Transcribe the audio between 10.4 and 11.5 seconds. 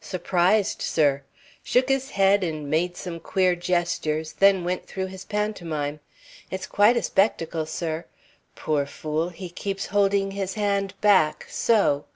hand back,